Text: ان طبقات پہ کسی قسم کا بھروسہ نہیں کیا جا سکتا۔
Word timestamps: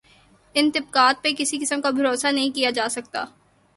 ان 0.55 0.69
طبقات 0.71 1.21
پہ 1.23 1.29
کسی 1.37 1.57
قسم 1.57 1.81
کا 1.81 1.89
بھروسہ 1.89 2.27
نہیں 2.31 2.55
کیا 2.55 2.69
جا 2.69 2.87
سکتا۔ 2.89 3.25